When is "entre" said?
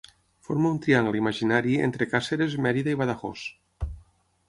1.89-2.09